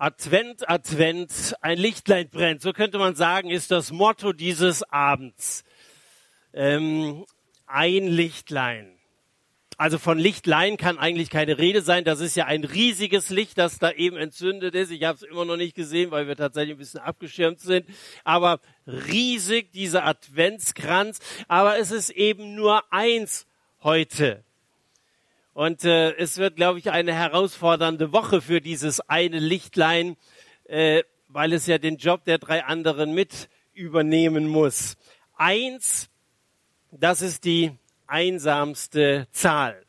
[0.00, 2.62] Advent, Advent, ein Lichtlein brennt.
[2.62, 5.64] So könnte man sagen, ist das Motto dieses Abends.
[6.54, 7.24] Ähm,
[7.66, 8.96] ein Lichtlein.
[9.76, 12.04] Also von Lichtlein kann eigentlich keine Rede sein.
[12.04, 14.92] Das ist ja ein riesiges Licht, das da eben entzündet ist.
[14.92, 17.84] Ich habe es immer noch nicht gesehen, weil wir tatsächlich ein bisschen abgeschirmt sind.
[18.22, 21.18] Aber riesig dieser Adventskranz.
[21.48, 23.48] Aber es ist eben nur eins
[23.82, 24.44] heute.
[25.58, 30.16] Und äh, es wird, glaube ich, eine herausfordernde Woche für dieses eine Lichtlein,
[30.66, 34.96] äh, weil es ja den Job der drei anderen mit übernehmen muss.
[35.34, 36.10] Eins,
[36.92, 37.72] das ist die
[38.06, 39.84] einsamste Zahl.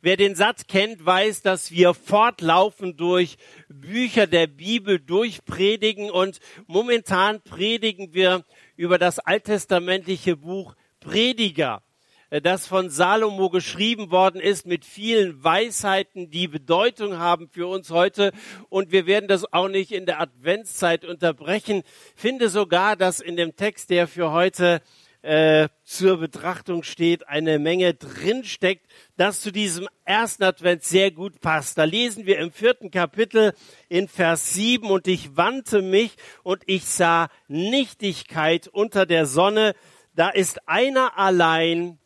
[0.00, 3.36] Wer den Satz kennt, weiß, dass wir fortlaufend durch
[3.68, 8.42] Bücher der Bibel durchpredigen und momentan predigen wir
[8.76, 11.82] über das alttestamentliche Buch Prediger.
[12.30, 17.90] Äh, das von Salomo geschrieben worden ist mit vielen Weisheiten, die Bedeutung haben für uns
[17.90, 18.32] heute.
[18.68, 21.82] Und wir werden das auch nicht in der Adventszeit unterbrechen.
[22.14, 24.82] Finde sogar, dass in dem Text, der für heute
[25.22, 28.86] äh, zur Betrachtung steht, eine Menge drinsteckt,
[29.16, 31.76] das zu diesem ersten Advent sehr gut passt.
[31.76, 33.52] Da lesen wir im vierten Kapitel
[33.88, 36.12] in Vers 7, und ich wandte mich
[36.44, 39.74] und ich sah Nichtigkeit unter der Sonne.
[40.14, 41.98] Da ist einer allein,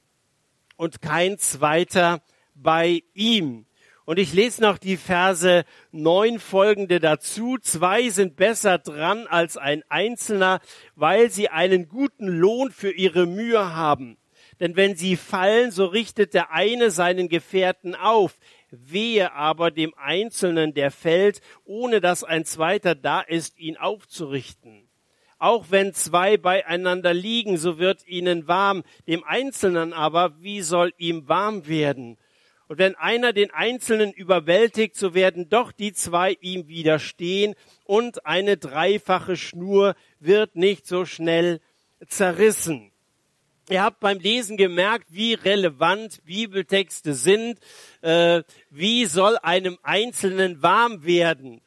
[0.83, 2.23] und kein zweiter
[2.57, 3.67] bei ihm.
[4.05, 7.57] Und ich lese noch die Verse neun folgende dazu.
[7.63, 10.61] Zwei sind besser dran als ein Einzelner,
[10.97, 14.19] weil sie einen guten Lohn für ihre Mühe haben.
[14.59, 18.37] Denn wenn sie fallen, so richtet der eine seinen Gefährten auf.
[18.73, 24.89] Wehe aber dem Einzelnen, der fällt, ohne dass ein zweiter da ist, ihn aufzurichten.
[25.43, 28.85] Auch wenn zwei beieinander liegen, so wird ihnen warm.
[29.09, 32.17] Dem Einzelnen aber, wie soll ihm warm werden?
[32.69, 38.57] Und wenn einer den Einzelnen überwältigt, so werden doch die zwei ihm widerstehen und eine
[38.57, 41.61] dreifache Schnur wird nicht so schnell
[42.07, 42.93] zerrissen.
[43.69, 47.59] Ihr habt beim Lesen gemerkt, wie relevant Bibeltexte sind.
[48.01, 51.62] Äh, wie soll einem Einzelnen warm werden?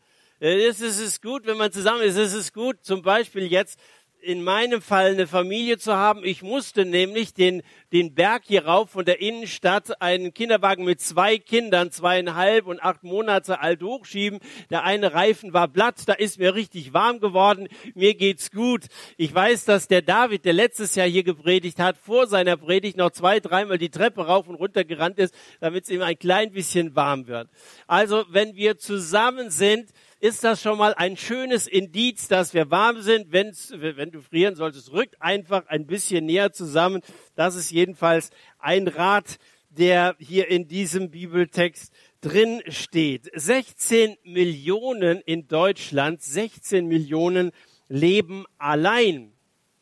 [0.47, 2.17] Es ist gut, wenn man zusammen ist.
[2.17, 3.79] Es ist gut, zum Beispiel jetzt
[4.21, 6.23] in meinem Fall eine Familie zu haben.
[6.23, 11.39] Ich musste nämlich den, den Berg hier rauf von der Innenstadt einen Kinderwagen mit zwei
[11.39, 14.39] Kindern, zweieinhalb und acht Monate alt hochschieben.
[14.69, 17.67] Der eine Reifen war platt, da ist mir richtig warm geworden.
[17.95, 18.85] Mir geht's gut.
[19.17, 23.09] Ich weiß, dass der David, der letztes Jahr hier gepredigt hat, vor seiner Predigt noch
[23.09, 26.95] zwei, dreimal die Treppe rauf und runter gerannt ist, damit es ihm ein klein bisschen
[26.95, 27.49] warm wird.
[27.87, 29.89] Also, wenn wir zusammen sind,
[30.19, 33.31] ist das schon mal ein schönes Indiz, dass wir warm sind.
[33.31, 37.01] Wenn's, wenn du frieren solltest, rückt einfach ein bisschen näher zusammen.
[37.35, 39.37] Das ist jedenfalls ein Rat,
[39.69, 43.29] der hier in diesem Bibeltext drin steht.
[43.33, 47.51] 16 Millionen in Deutschland, 16 Millionen
[47.87, 49.33] leben allein,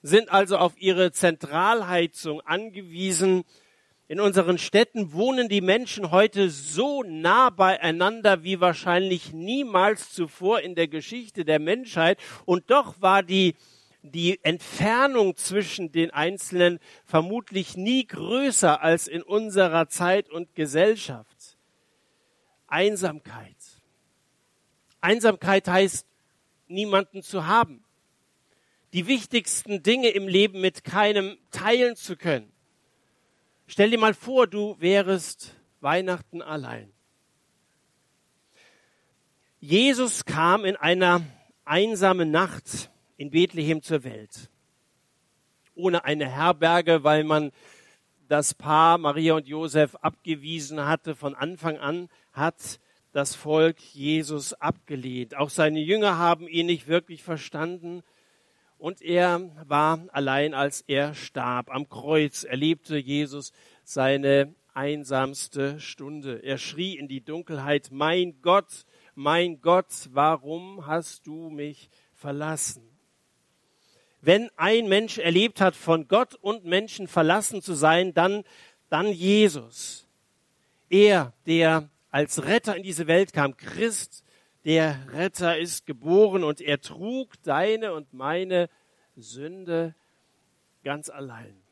[0.02, 3.44] sind also auf ihre Zentralheizung angewiesen
[4.14, 10.76] in unseren Städten wohnen die Menschen heute so nah beieinander wie wahrscheinlich niemals zuvor in
[10.76, 12.20] der Geschichte der Menschheit.
[12.46, 13.56] Und doch war die,
[14.04, 21.58] die Entfernung zwischen den Einzelnen vermutlich nie größer als in unserer Zeit und Gesellschaft.
[22.68, 23.58] Einsamkeit.
[25.02, 26.06] Einsamkeit heißt,
[26.68, 27.84] niemanden zu haben.
[28.94, 32.53] Die wichtigsten Dinge im Leben mit keinem teilen zu können
[33.74, 36.94] Stell dir mal vor, du wärest Weihnachten allein.
[39.60, 41.24] Jesus kam in einer
[41.66, 44.52] einsamen Nacht in Bethlehem zur Welt.
[45.74, 47.52] Ohne eine Herberge, weil man
[48.28, 51.16] das Paar Maria und Josef abgewiesen hatte.
[51.16, 52.80] Von Anfang an hat
[53.12, 55.36] das Volk Jesus abgelehnt.
[55.36, 58.04] Auch seine Jünger haben ihn nicht wirklich verstanden.
[58.84, 61.70] Und er war allein, als er starb.
[61.70, 63.54] Am Kreuz erlebte Jesus
[63.86, 66.44] seine einsamste Stunde.
[66.44, 68.84] Er schrie in die Dunkelheit, mein Gott,
[69.16, 72.84] mein Gott, warum hast du mich verlassen?
[74.20, 78.44] Wenn ein Mensch erlebt hat, von Gott und Menschen verlassen zu sein, dann,
[78.90, 80.10] dann Jesus.
[80.90, 84.23] Er, der als Retter in diese Welt kam, Christ,
[84.66, 88.70] der Retter ist geboren und er trug deine und meine
[89.16, 89.96] Sünde
[90.84, 91.63] ganz allein.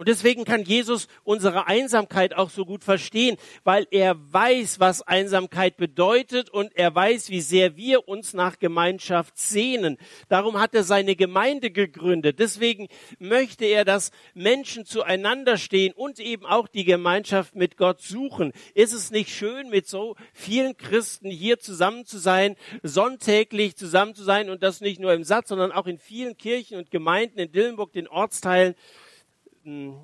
[0.00, 5.76] Und deswegen kann Jesus unsere Einsamkeit auch so gut verstehen, weil er weiß, was Einsamkeit
[5.76, 9.98] bedeutet und er weiß, wie sehr wir uns nach Gemeinschaft sehnen.
[10.30, 12.38] Darum hat er seine Gemeinde gegründet.
[12.38, 12.88] Deswegen
[13.18, 18.54] möchte er, dass Menschen zueinander stehen und eben auch die Gemeinschaft mit Gott suchen.
[18.72, 24.24] Ist es nicht schön, mit so vielen Christen hier zusammen zu sein, sonntäglich zusammen zu
[24.24, 27.52] sein und das nicht nur im Satz, sondern auch in vielen Kirchen und Gemeinden in
[27.52, 28.74] Dillenburg, den Ortsteilen,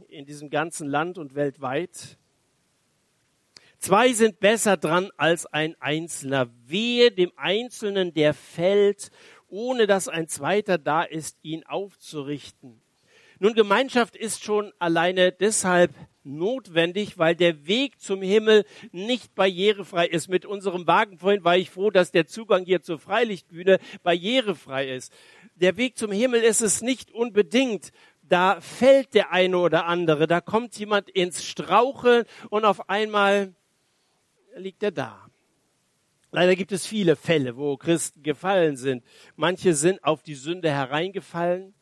[0.08, 2.18] in diesem ganzen Land und weltweit.
[3.78, 6.48] Zwei sind besser dran als ein Einzelner.
[6.66, 9.10] Wehe dem Einzelnen, der fällt,
[9.48, 12.80] ohne dass ein Zweiter da ist, ihn aufzurichten.
[13.38, 15.92] Nun, Gemeinschaft ist schon alleine deshalb
[16.24, 20.28] notwendig, weil der Weg zum Himmel nicht barrierefrei ist.
[20.28, 25.12] Mit unserem Wagen vorhin war ich froh, dass der Zugang hier zur Freilichtbühne barrierefrei ist.
[25.54, 27.92] Der Weg zum Himmel ist es nicht unbedingt,
[28.28, 33.54] da fällt der eine oder andere, da kommt jemand ins Straucheln und auf einmal
[34.56, 35.26] liegt er da.
[36.32, 39.04] Leider gibt es viele Fälle, wo Christen gefallen sind.
[39.36, 41.74] Manche sind auf die Sünde hereingefallen,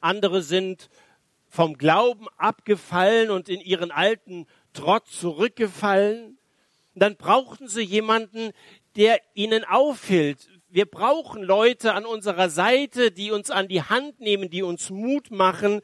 [0.00, 0.90] andere sind
[1.48, 6.38] vom Glauben abgefallen und in ihren alten Trotz zurückgefallen.
[6.94, 8.52] Dann brauchten sie jemanden,
[8.96, 14.50] der ihnen aufhilft, wir brauchen Leute an unserer Seite, die uns an die Hand nehmen,
[14.50, 15.80] die uns Mut machen.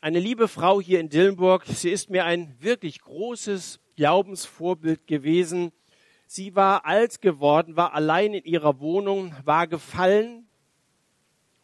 [0.00, 5.72] Eine liebe Frau hier in Dillenburg, sie ist mir ein wirklich großes Glaubensvorbild gewesen.
[6.26, 10.46] Sie war alt geworden, war allein in ihrer Wohnung, war gefallen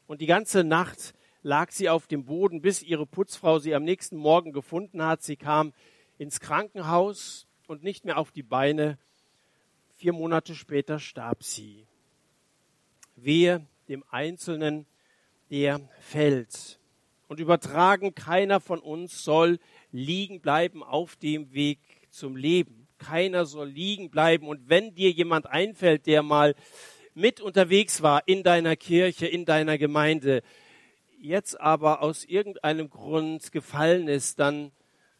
[0.07, 1.13] und die ganze Nacht
[1.43, 5.23] lag sie auf dem Boden, bis ihre Putzfrau sie am nächsten Morgen gefunden hat.
[5.23, 5.75] Sie kam
[6.17, 8.99] ins Krankenhaus und nicht mehr auf die Beine.
[10.05, 11.87] Vier Monate später starb sie.
[13.17, 14.85] Wehe dem Einzelnen,
[15.49, 16.79] der fällt.
[17.27, 19.59] Und übertragen, keiner von uns soll
[19.93, 21.79] liegen bleiben auf dem Weg
[22.11, 22.87] zum Leben.
[22.99, 24.47] Keiner soll liegen bleiben.
[24.47, 26.55] Und wenn dir jemand einfällt, der mal
[27.15, 30.43] mit unterwegs war in deiner Kirche, in deiner Gemeinde,
[31.19, 34.71] jetzt aber aus irgendeinem Grund gefallen ist, dann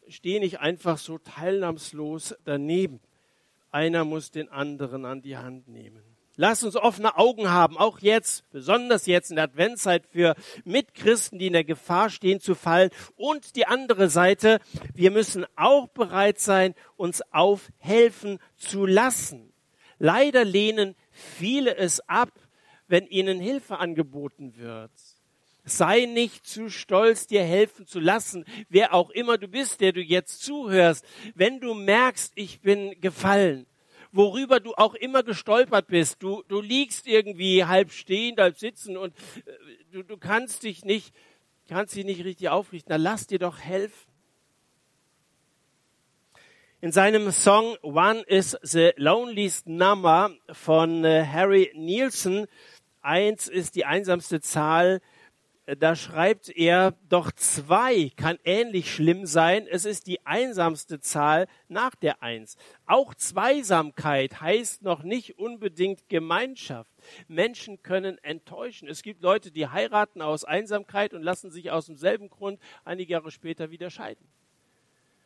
[0.07, 2.99] steh nicht einfach so teilnahmslos daneben.
[3.75, 6.01] Einer muss den anderen an die Hand nehmen.
[6.37, 10.33] Lass uns offene Augen haben, auch jetzt, besonders jetzt in der Adventszeit für
[10.63, 12.89] Mitchristen, die in der Gefahr stehen zu fallen.
[13.17, 14.59] Und die andere Seite,
[14.93, 19.51] wir müssen auch bereit sein, uns aufhelfen zu lassen.
[19.99, 22.31] Leider lehnen viele es ab,
[22.87, 24.93] wenn ihnen Hilfe angeboten wird.
[25.65, 30.01] Sei nicht zu stolz, dir helfen zu lassen, wer auch immer du bist, der du
[30.01, 31.03] jetzt zuhörst.
[31.33, 33.65] Wenn du merkst, ich bin gefallen,
[34.11, 39.13] worüber du auch immer gestolpert bist, du, du liegst irgendwie halb stehend, halb sitzen und
[39.45, 39.51] äh,
[39.91, 41.13] du, du kannst dich nicht,
[41.67, 44.15] kannst dich nicht richtig aufrichten, dann lass dir doch helfen.
[46.79, 52.45] In seinem Song One is the Loneliest Number von äh, Harry Nielsen,
[53.01, 55.01] eins ist die einsamste Zahl,
[55.65, 59.65] da schreibt er, doch zwei kann ähnlich schlimm sein.
[59.67, 62.55] Es ist die einsamste Zahl nach der Eins.
[62.85, 66.91] Auch Zweisamkeit heißt noch nicht unbedingt Gemeinschaft.
[67.27, 68.87] Menschen können enttäuschen.
[68.87, 73.31] Es gibt Leute, die heiraten aus Einsamkeit und lassen sich aus demselben Grund einige Jahre
[73.31, 74.27] später wieder scheiden.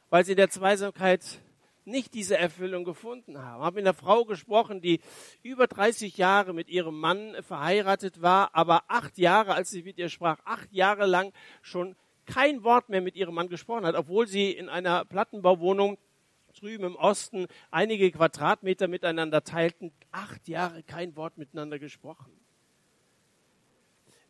[0.09, 1.41] Weil sie in der Zweisamkeit
[1.89, 3.59] nicht diese Erfüllung gefunden haben.
[3.61, 5.01] Ich habe mit einer Frau gesprochen, die
[5.43, 10.09] über 30 Jahre mit ihrem Mann verheiratet war, aber acht Jahre, als sie mit ihr
[10.09, 11.95] sprach, acht Jahre lang schon
[12.25, 15.97] kein Wort mehr mit ihrem Mann gesprochen hat, obwohl sie in einer Plattenbauwohnung
[16.59, 22.31] drüben im Osten einige Quadratmeter miteinander teilten, acht Jahre kein Wort miteinander gesprochen.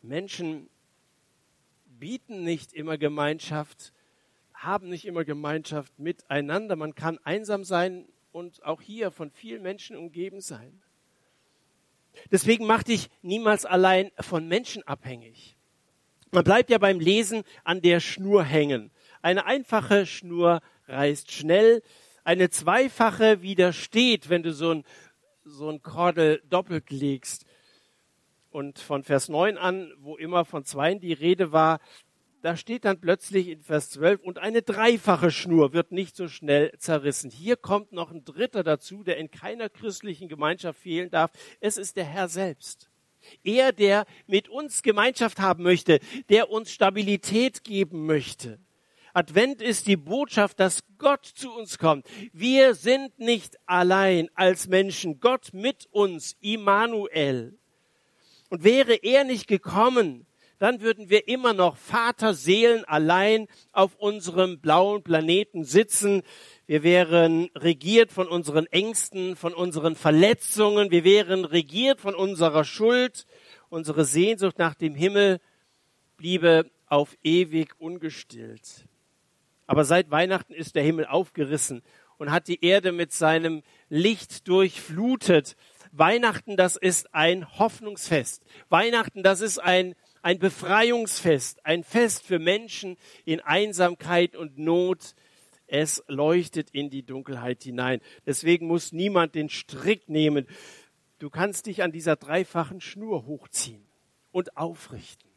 [0.02, 0.68] Menschen
[1.86, 3.92] bieten nicht immer Gemeinschaft,
[4.60, 6.76] haben nicht immer Gemeinschaft miteinander.
[6.76, 10.82] Man kann einsam sein und auch hier von vielen Menschen umgeben sein.
[12.30, 15.56] Deswegen mach dich niemals allein von Menschen abhängig.
[16.30, 18.90] Man bleibt ja beim Lesen an der Schnur hängen.
[19.22, 21.82] Eine einfache Schnur reißt schnell,
[22.22, 24.84] eine zweifache widersteht, wenn du so ein,
[25.44, 27.46] so ein Kordel doppelt legst.
[28.50, 31.80] Und von Vers 9 an, wo immer von zweien die Rede war,
[32.42, 36.72] da steht dann plötzlich in Vers 12, und eine dreifache Schnur wird nicht so schnell
[36.78, 37.30] zerrissen.
[37.30, 41.30] Hier kommt noch ein dritter dazu, der in keiner christlichen Gemeinschaft fehlen darf.
[41.60, 42.88] Es ist der Herr selbst.
[43.44, 48.58] Er, der mit uns Gemeinschaft haben möchte, der uns Stabilität geben möchte.
[49.12, 52.06] Advent ist die Botschaft, dass Gott zu uns kommt.
[52.32, 55.20] Wir sind nicht allein als Menschen.
[55.20, 57.58] Gott mit uns, Immanuel.
[58.48, 60.26] Und wäre er nicht gekommen,
[60.60, 66.22] dann würden wir immer noch Vaterseelen allein auf unserem blauen Planeten sitzen.
[66.66, 70.90] Wir wären regiert von unseren Ängsten, von unseren Verletzungen.
[70.90, 73.26] Wir wären regiert von unserer Schuld.
[73.70, 75.40] Unsere Sehnsucht nach dem Himmel
[76.18, 78.84] bliebe auf ewig ungestillt.
[79.66, 81.82] Aber seit Weihnachten ist der Himmel aufgerissen
[82.18, 85.56] und hat die Erde mit seinem Licht durchflutet.
[85.90, 88.42] Weihnachten, das ist ein Hoffnungsfest.
[88.68, 95.14] Weihnachten, das ist ein, ein Befreiungsfest, ein Fest für Menschen in Einsamkeit und Not.
[95.66, 98.00] Es leuchtet in die Dunkelheit hinein.
[98.26, 100.46] Deswegen muss niemand den Strick nehmen.
[101.18, 103.86] Du kannst dich an dieser dreifachen Schnur hochziehen
[104.32, 105.30] und aufrichten.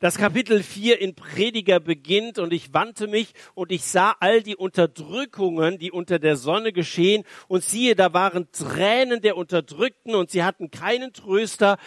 [0.00, 4.54] Das Kapitel 4 in Prediger beginnt und ich wandte mich und ich sah all die
[4.54, 10.44] Unterdrückungen, die unter der Sonne geschehen und siehe, da waren Tränen der Unterdrückten und sie
[10.44, 11.78] hatten keinen Tröster,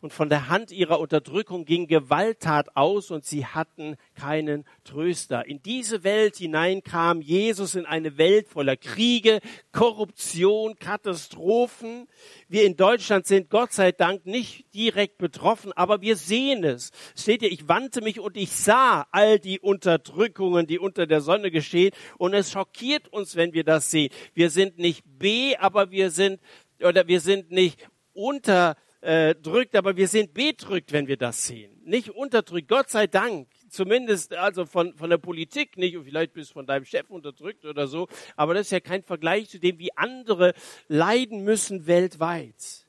[0.00, 5.46] und von der Hand ihrer Unterdrückung ging Gewalttat aus und sie hatten keinen Tröster.
[5.46, 9.40] In diese Welt hinein kam Jesus in eine Welt voller Kriege,
[9.72, 12.06] Korruption, Katastrophen.
[12.48, 16.92] Wir in Deutschland sind Gott sei Dank nicht direkt betroffen, aber wir sehen es.
[17.16, 21.50] Steht ihr, ich wandte mich und ich sah all die Unterdrückungen, die unter der Sonne
[21.50, 24.12] geschehen und es schockiert uns, wenn wir das sehen.
[24.34, 26.40] Wir sind nicht B, aber wir sind
[26.80, 31.80] oder wir sind nicht unter äh, drückt, aber wir sind bedrückt, wenn wir das sehen.
[31.84, 33.48] Nicht unterdrückt, Gott sei Dank.
[33.70, 37.64] Zumindest also von, von der Politik nicht und vielleicht bist du von deinem Chef unterdrückt
[37.64, 38.08] oder so.
[38.34, 40.54] Aber das ist ja kein Vergleich zu dem, wie andere
[40.88, 42.86] leiden müssen weltweit.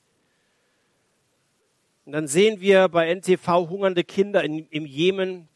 [2.05, 5.47] Und dann sehen wir bei NTV hungernde Kinder in, im Jemen.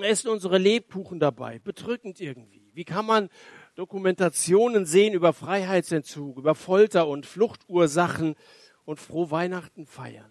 [0.00, 1.58] Essen unsere Lebkuchen dabei.
[1.58, 2.70] Bedrückend irgendwie.
[2.74, 3.28] Wie kann man
[3.74, 8.34] Dokumentationen sehen über Freiheitsentzug, über Folter und Fluchtursachen?
[8.84, 10.30] Und froh Weihnachten feiern.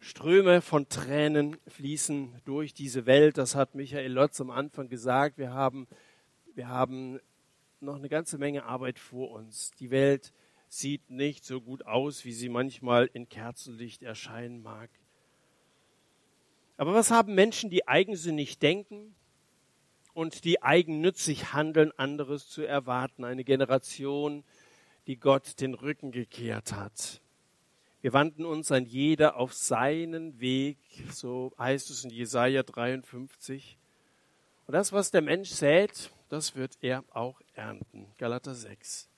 [0.00, 3.38] Ströme von Tränen fließen durch diese Welt.
[3.38, 5.38] Das hat Michael Lotz am Anfang gesagt.
[5.38, 5.86] Wir haben,
[6.54, 7.20] wir haben
[7.80, 9.70] noch eine ganze Menge Arbeit vor uns.
[9.78, 10.32] Die Welt
[10.68, 14.90] sieht nicht so gut aus, wie sie manchmal in Kerzenlicht erscheinen mag.
[16.76, 19.14] Aber was haben Menschen, die eigensinnig denken
[20.14, 23.22] und die eigennützig handeln, anderes zu erwarten?
[23.22, 24.42] Eine Generation,
[25.06, 27.20] die Gott den Rücken gekehrt hat.
[28.00, 30.78] Wir wandten uns an jeder auf seinen Weg,
[31.12, 33.78] so heißt es in Jesaja 53.
[34.66, 38.06] Und das, was der Mensch sät, das wird er auch ernten.
[38.18, 39.08] Galater 6.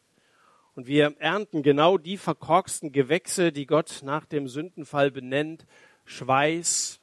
[0.75, 5.67] Und wir ernten genau die verkorksten Gewächse, die Gott nach dem Sündenfall benennt.
[6.05, 7.01] Schweiß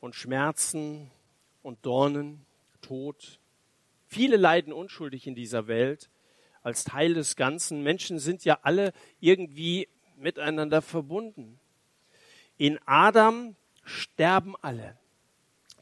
[0.00, 1.10] und Schmerzen
[1.62, 2.44] und Dornen,
[2.80, 3.38] Tod.
[4.06, 6.10] Viele leiden unschuldig in dieser Welt
[6.62, 7.82] als Teil des Ganzen.
[7.82, 11.58] Menschen sind ja alle irgendwie miteinander verbunden.
[12.56, 14.98] In Adam sterben alle,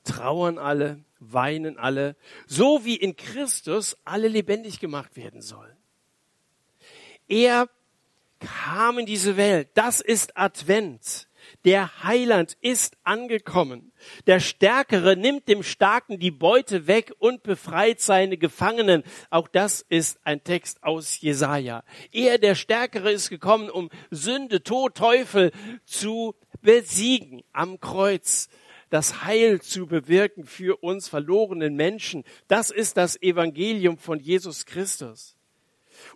[0.05, 2.17] trauern alle, weinen alle,
[2.47, 5.77] so wie in Christus alle lebendig gemacht werden sollen.
[7.27, 7.69] Er
[8.39, 9.69] kam in diese Welt.
[9.75, 11.28] Das ist Advent.
[11.65, 13.93] Der Heiland ist angekommen.
[14.27, 19.03] Der Stärkere nimmt dem Starken die Beute weg und befreit seine Gefangenen.
[19.31, 21.85] Auch das ist ein Text aus Jesaja.
[22.13, 25.53] Er, der Stärkere, ist gekommen, um Sünde, Tod, Teufel
[25.85, 28.49] zu besiegen am Kreuz
[28.91, 32.25] das Heil zu bewirken für uns verlorenen Menschen.
[32.47, 35.38] Das ist das Evangelium von Jesus Christus.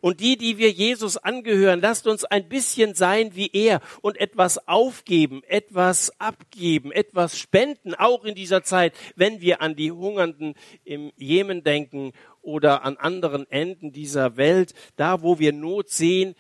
[0.01, 4.69] Und die, die wir Jesus angehören, lasst uns ein bisschen sein wie er und etwas
[4.69, 11.13] aufgeben, etwas abgeben, etwas spenden, auch in dieser Zeit, wenn wir an die Hungernden im
[11.17, 12.13] Jemen denken
[12.43, 16.35] oder an anderen Enden dieser Welt, da wo wir Not sehen,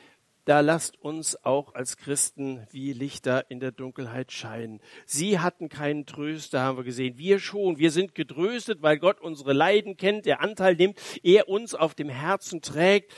[0.45, 4.81] da lasst uns auch als Christen wie Lichter in der Dunkelheit scheinen.
[5.07, 7.17] Sie hatten keinen Tröster, haben wir gesehen.
[7.17, 7.79] Wir schon.
[7.79, 12.09] Wir sind getröstet, weil Gott unsere Leiden kennt, der Anteil nimmt, er uns auf dem
[12.09, 13.15] Herzen trägt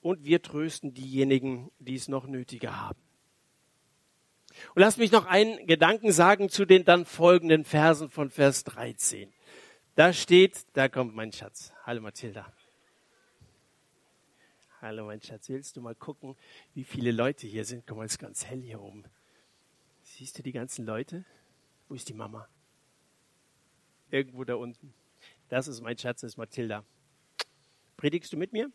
[0.00, 2.98] und wir trösten diejenigen, die es noch nötiger haben.
[4.74, 9.32] Und lasst mich noch einen Gedanken sagen zu den dann folgenden Versen von Vers 13.
[9.94, 11.72] Da steht, da kommt mein Schatz.
[11.84, 12.52] Hallo Mathilda.
[14.84, 16.36] Hallo mein Schatz, willst du mal gucken,
[16.74, 17.86] wie viele Leute hier sind?
[17.86, 19.02] Guck mal, es ist ganz hell hier oben.
[20.02, 21.24] Siehst du die ganzen Leute?
[21.88, 22.46] Wo ist die Mama?
[24.10, 24.92] Irgendwo da unten.
[25.48, 26.84] Das ist mein Schatz, das ist Mathilda.
[27.96, 28.70] Predigst du mit mir?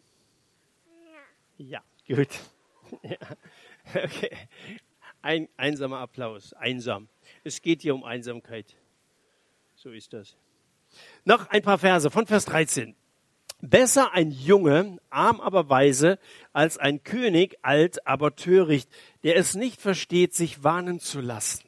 [1.59, 2.29] Ja, gut.
[3.03, 3.17] Ja.
[3.93, 4.35] Okay.
[5.21, 6.53] Ein einsamer Applaus.
[6.53, 7.07] Einsam.
[7.43, 8.75] Es geht hier um Einsamkeit.
[9.75, 10.35] So ist das.
[11.23, 12.95] Noch ein paar Verse von Vers 13.
[13.61, 16.17] Besser ein Junge, arm aber weise,
[16.53, 18.89] als ein König, alt aber töricht,
[19.23, 21.65] der es nicht versteht, sich warnen zu lassen.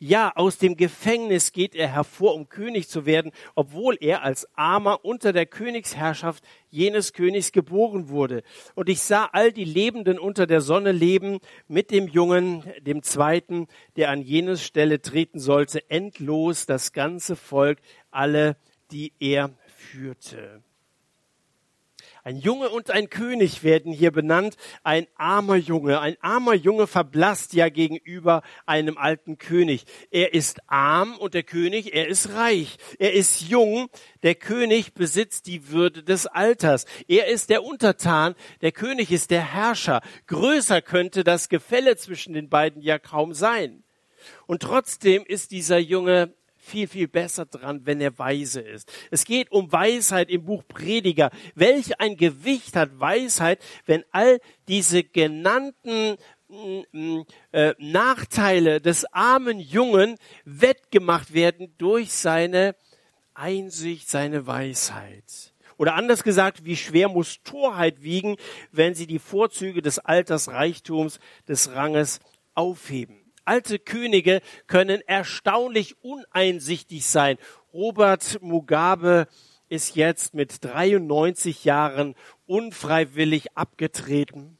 [0.00, 5.04] Ja, aus dem Gefängnis geht er hervor, um König zu werden, obwohl er als Armer
[5.04, 8.42] unter der Königsherrschaft jenes Königs geboren wurde.
[8.74, 11.38] Und ich sah all die Lebenden unter der Sonne leben
[11.68, 17.78] mit dem Jungen, dem Zweiten, der an jenes Stelle treten sollte, endlos das ganze Volk,
[18.10, 18.56] alle,
[18.90, 20.64] die er führte.
[22.24, 24.56] Ein Junge und ein König werden hier benannt.
[24.84, 25.98] Ein armer Junge.
[26.00, 29.84] Ein armer Junge verblasst ja gegenüber einem alten König.
[30.12, 32.76] Er ist arm und der König, er ist reich.
[33.00, 33.88] Er ist jung.
[34.22, 36.86] Der König besitzt die Würde des Alters.
[37.08, 38.36] Er ist der Untertan.
[38.60, 40.00] Der König ist der Herrscher.
[40.28, 43.82] Größer könnte das Gefälle zwischen den beiden ja kaum sein.
[44.46, 48.90] Und trotzdem ist dieser Junge viel, viel besser dran, wenn er weise ist.
[49.10, 51.30] Es geht um Weisheit im Buch Prediger.
[51.54, 56.16] Welch ein Gewicht hat Weisheit, wenn all diese genannten
[56.48, 62.76] mm, mm, äh, Nachteile des armen Jungen wettgemacht werden durch seine
[63.34, 65.52] Einsicht, seine Weisheit.
[65.78, 68.36] Oder anders gesagt, wie schwer muss Torheit wiegen,
[68.70, 72.20] wenn sie die Vorzüge des Alters, Reichtums, des Ranges
[72.54, 73.21] aufheben.
[73.44, 77.38] Alte Könige können erstaunlich uneinsichtig sein.
[77.72, 79.26] Robert Mugabe
[79.68, 82.14] ist jetzt mit 93 Jahren
[82.46, 84.58] unfreiwillig abgetreten.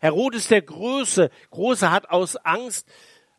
[0.00, 2.88] Herodes der Große, Große hat aus Angst,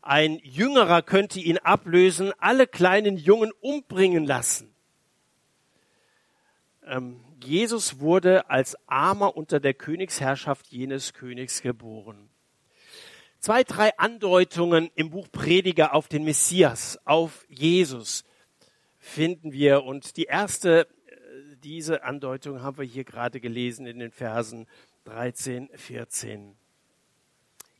[0.01, 4.73] ein Jüngerer könnte ihn ablösen, alle kleinen Jungen umbringen lassen.
[6.87, 12.30] Ähm, Jesus wurde als Armer unter der Königsherrschaft jenes Königs geboren
[13.41, 18.23] zwei, drei Andeutungen im Buch Prediger auf den Messias, auf Jesus
[18.99, 19.83] finden wir.
[19.83, 21.15] Und die erste, äh,
[21.63, 24.67] diese Andeutung haben wir hier gerade gelesen in den Versen
[25.05, 26.55] 13, 14.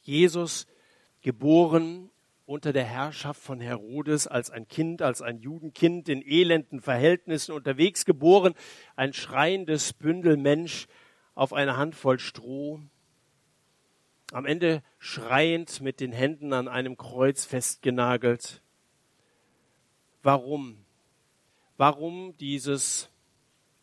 [0.02, 0.66] Jesus
[1.22, 2.10] geboren
[2.48, 8.04] unter der Herrschaft von Herodes als ein Kind, als ein Judenkind in elenden Verhältnissen unterwegs
[8.04, 8.56] geboren,
[8.96, 10.88] ein schreiendes Bündel Mensch
[11.36, 12.82] auf eine Handvoll Stroh,
[14.32, 18.62] am Ende schreiend mit den Händen an einem Kreuz festgenagelt.
[20.24, 20.78] Warum?
[21.78, 23.10] Warum dieses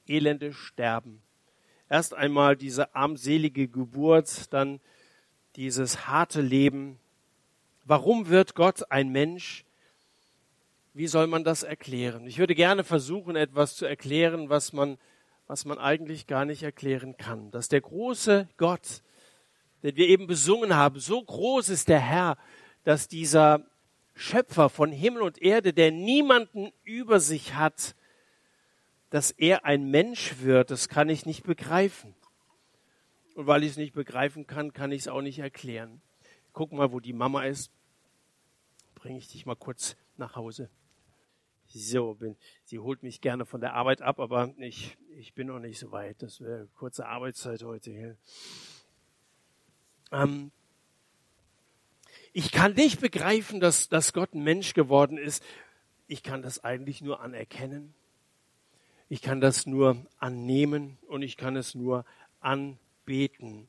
[0.07, 1.23] elende Sterben?
[1.91, 4.81] Erst einmal diese armselige Geburt, dann
[5.57, 6.99] dieses harte Leben.
[7.85, 9.65] Warum wird Gott ein Mensch?
[10.95, 12.27] Wie soll man das erklären?
[12.27, 14.99] Ich würde gerne versuchen, etwas zu erklären, was man,
[15.47, 17.51] was man eigentlich gar nicht erklären kann.
[17.51, 19.03] Dass der große Gott,
[19.83, 21.01] den wir eben besungen haben.
[21.01, 22.37] So groß ist der Herr,
[22.85, 23.65] dass dieser
[24.15, 27.95] Schöpfer von Himmel und Erde, der niemanden über sich hat,
[29.11, 32.15] dass er ein Mensch wird, das kann ich nicht begreifen.
[33.35, 36.03] Und weil ich es nicht begreifen kann, kann ich es auch nicht erklären.
[36.53, 37.71] Guck mal, wo die Mama ist.
[38.97, 40.69] Bringe ich dich mal kurz nach Hause.
[41.69, 45.61] So, bin, sie holt mich gerne von der Arbeit ab, aber ich, ich bin noch
[45.61, 46.23] nicht so weit.
[46.23, 47.91] Das wäre kurze Arbeitszeit heute.
[47.91, 48.17] Hier.
[50.13, 50.51] Ähm,
[52.33, 55.43] ich kann nicht begreifen, dass, dass Gott ein Mensch geworden ist.
[56.07, 57.95] Ich kann das eigentlich nur anerkennen.
[59.09, 62.05] Ich kann das nur annehmen und ich kann es nur
[62.41, 63.69] anbeten.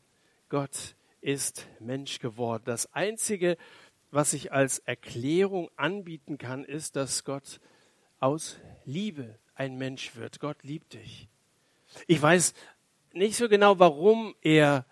[0.50, 2.64] Gott ist Mensch geworden.
[2.66, 3.58] Das Einzige,
[4.12, 7.60] was ich als Erklärung anbieten kann, ist, dass Gott
[8.20, 10.40] aus Liebe ein Mensch wird.
[10.40, 11.28] Gott liebt dich.
[12.08, 12.54] Ich weiß
[13.14, 14.86] nicht so genau, warum er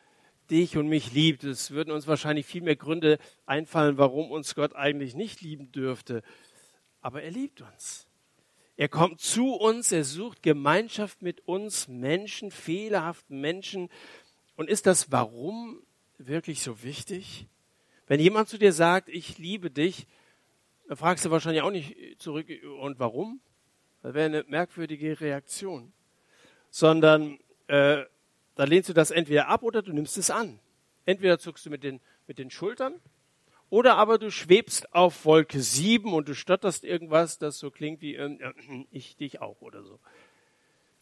[0.52, 1.44] dich und mich liebt.
[1.44, 6.24] Es würden uns wahrscheinlich viel mehr Gründe einfallen, warum uns Gott eigentlich nicht lieben dürfte.
[7.02, 8.08] Aber er liebt uns.
[8.76, 13.90] Er kommt zu uns, er sucht Gemeinschaft mit uns Menschen, fehlerhaften Menschen.
[14.56, 15.82] Und ist das Warum
[16.20, 17.48] wirklich so wichtig?
[18.06, 20.08] Wenn jemand zu dir sagt, ich liebe dich,
[20.88, 22.48] dann fragst du wahrscheinlich auch nicht zurück,
[22.82, 23.42] und warum?
[24.04, 25.92] Das wäre eine merkwürdige Reaktion.
[26.70, 28.04] Sondern äh,
[28.58, 30.60] dann lehnst du das entweder ab oder du nimmst es an.
[31.06, 33.00] Entweder zuckst du mit den, mit den Schultern
[33.70, 38.16] oder aber du schwebst auf Wolke 7 und du stotterst irgendwas, das so klingt wie
[38.16, 38.54] äh,
[38.92, 40.00] ich dich auch oder so.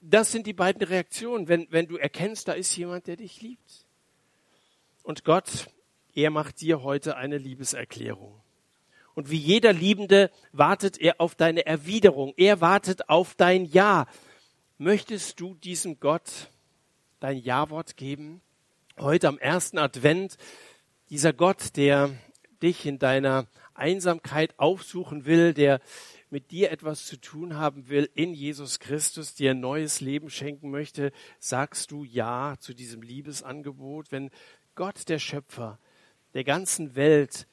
[0.02, 3.86] Das sind die beiden Reaktionen, wenn, wenn du erkennst, da ist jemand, der dich liebt.
[5.04, 5.68] Und Gott,
[6.14, 8.42] er macht dir heute eine Liebeserklärung.
[9.14, 12.34] Und wie jeder Liebende wartet er auf deine Erwiderung.
[12.36, 14.08] Er wartet auf dein Ja.
[14.78, 16.50] Möchtest du diesem Gott
[17.26, 18.40] dein Ja-Wort geben.
[19.00, 20.38] Heute am ersten Advent,
[21.10, 22.12] dieser Gott, der
[22.62, 25.82] dich in deiner Einsamkeit aufsuchen will, der
[26.30, 30.70] mit dir etwas zu tun haben will in Jesus Christus, dir ein neues Leben schenken
[30.70, 34.30] möchte, sagst du Ja zu diesem Liebesangebot, wenn
[34.76, 35.80] Gott, der Schöpfer
[36.36, 37.48] der ganzen Welt,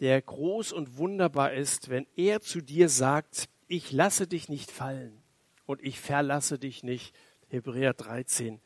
[0.00, 5.20] der groß und wunderbar ist, wenn er zu dir sagt, ich lasse dich nicht fallen
[5.66, 7.14] und ich verlasse dich nicht,
[7.50, 8.62] Hebräer 13,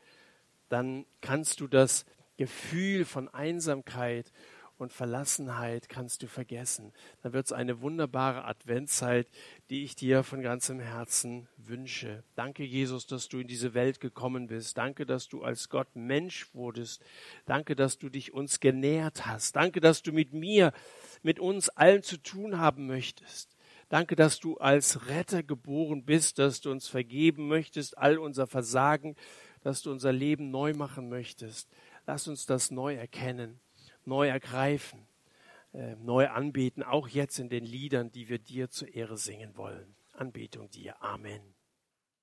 [0.68, 4.32] dann kannst du das Gefühl von Einsamkeit
[4.76, 6.92] und Verlassenheit kannst du vergessen.
[7.22, 9.28] Dann wird es eine wunderbare Adventszeit,
[9.70, 12.24] die ich dir von ganzem Herzen wünsche.
[12.34, 14.76] Danke, Jesus, dass du in diese Welt gekommen bist.
[14.76, 17.04] Danke, dass du als Gott Mensch wurdest.
[17.46, 19.54] Danke, dass du dich uns genährt hast.
[19.54, 20.72] Danke, dass du mit mir,
[21.22, 23.56] mit uns allen zu tun haben möchtest.
[23.88, 29.14] Danke, dass du als Retter geboren bist, dass du uns vergeben möchtest, all unser Versagen,
[29.64, 31.68] dass du unser Leben neu machen möchtest.
[32.06, 33.60] Lass uns das neu erkennen
[34.06, 35.06] neu ergreifen,
[35.72, 39.96] äh, neu anbeten, auch jetzt in den Liedern, die wir dir zur Ehre singen wollen.
[40.12, 41.00] Anbetung dir.
[41.02, 41.53] Amen.